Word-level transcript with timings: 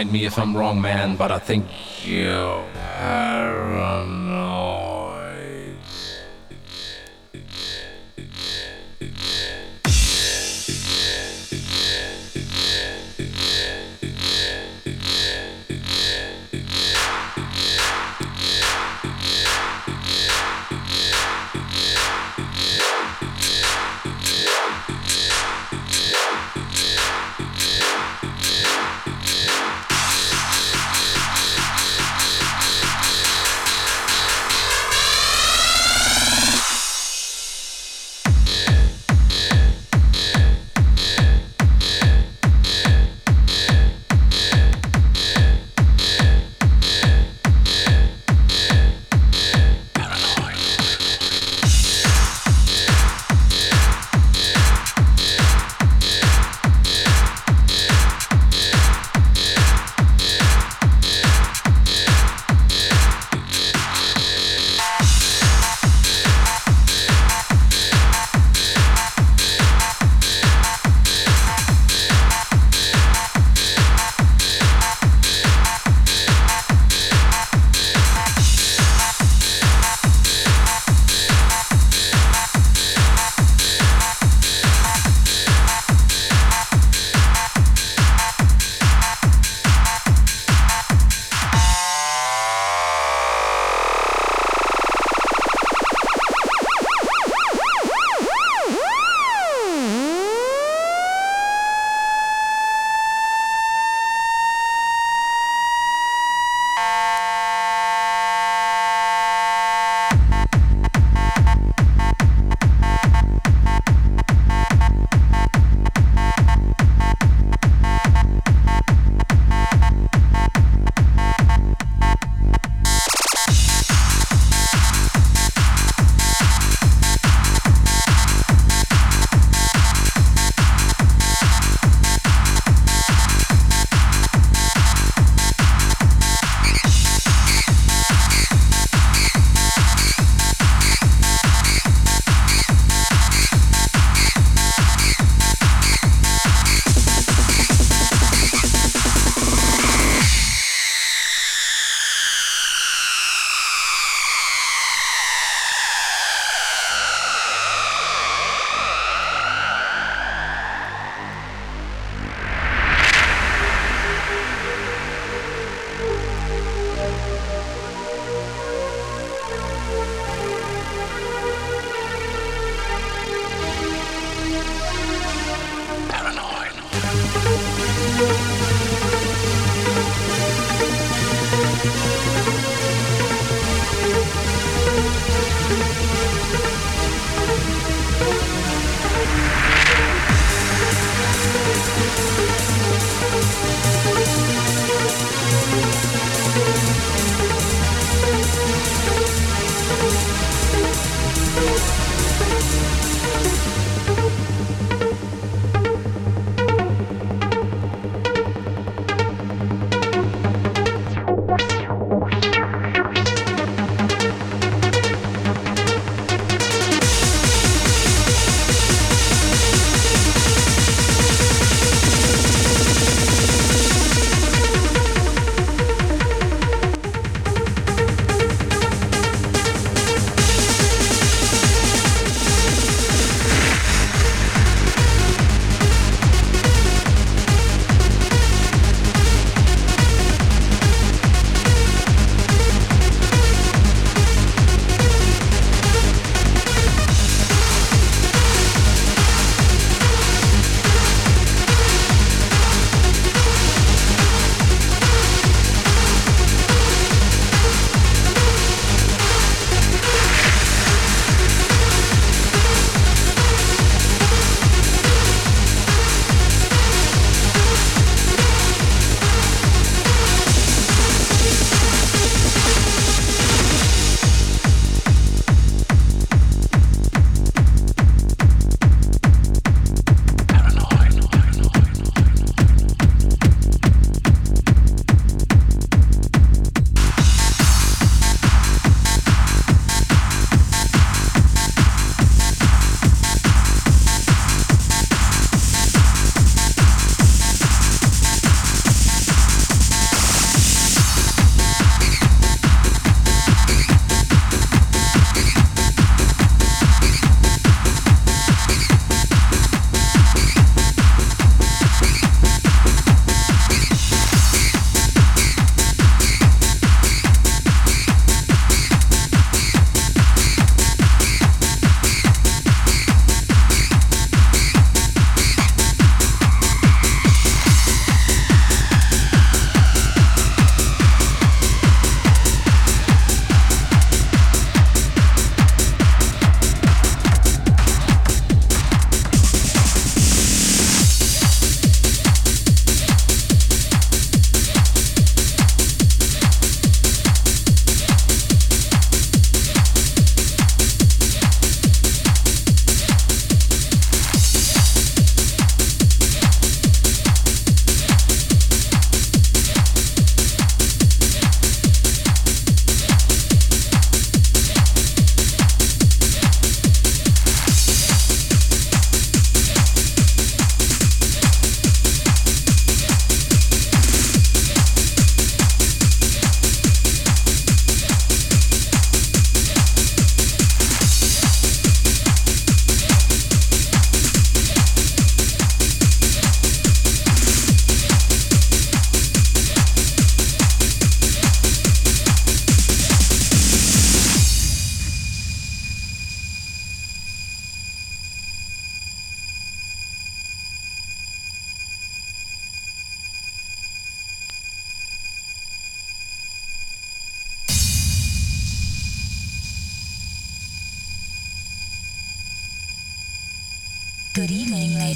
Mind 0.00 0.12
me 0.12 0.24
if 0.24 0.38
I'm 0.38 0.56
wrong, 0.56 0.80
man, 0.80 1.14
but 1.14 1.30
I 1.30 1.38
think 1.38 1.66
you're 2.06 2.64
paranoid. 2.72 3.59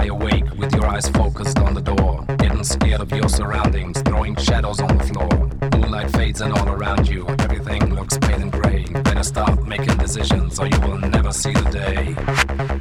Lie 0.00 0.06
awake 0.06 0.50
with 0.56 0.72
your 0.74 0.86
eyes 0.86 1.08
focused 1.10 1.58
on 1.58 1.74
the 1.74 1.80
door, 1.80 2.24
getting 2.38 2.64
scared 2.64 3.00
of 3.00 3.12
your 3.12 3.28
surroundings, 3.28 4.00
throwing 4.02 4.34
shadows 4.36 4.80
on 4.80 4.96
the 4.96 5.04
floor. 5.04 5.32
Moonlight 5.72 6.10
fades 6.12 6.40
in 6.40 6.52
all 6.52 6.68
around 6.68 7.06
you, 7.08 7.26
everything 7.44 7.94
looks 7.94 8.16
pale 8.18 8.40
and 8.40 8.52
gray. 8.52 8.84
Better 9.08 9.22
start 9.22 9.66
making 9.66 9.96
decisions 9.98 10.58
or 10.58 10.66
you 10.68 10.80
will 10.80 10.98
never 10.98 11.32
see 11.32 11.52
the 11.52 11.70
day. 11.80 12.79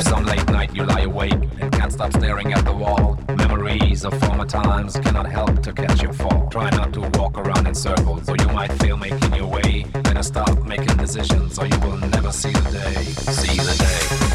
Some 0.00 0.24
late 0.24 0.48
night 0.48 0.74
you 0.74 0.84
lie 0.84 1.00
awake 1.00 1.32
and 1.32 1.72
can't 1.72 1.92
stop 1.92 2.12
staring 2.12 2.52
at 2.52 2.64
the 2.64 2.72
wall, 2.72 3.18
memories 3.36 4.04
of 4.04 4.18
former 4.20 4.46
times 4.46 4.94
cannot 4.94 5.26
help 5.26 5.60
to 5.62 5.72
catch 5.72 6.02
your 6.02 6.12
fall. 6.12 6.48
Try 6.50 6.70
not 6.70 6.92
to 6.94 7.00
walk 7.18 7.36
around 7.36 7.66
in 7.66 7.74
circles, 7.74 8.28
or 8.28 8.36
you 8.36 8.46
might 8.48 8.72
fail 8.74 8.96
making 8.96 9.34
your 9.34 9.46
way. 9.46 9.84
Better 9.92 10.22
stop 10.22 10.62
making 10.64 10.96
decisions, 10.96 11.58
or 11.58 11.66
you 11.66 11.78
will 11.80 11.96
never 11.96 12.30
see 12.30 12.52
the 12.52 12.70
day. 12.70 13.02
See 13.02 13.56
the 13.56 13.74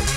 day. 0.08 0.13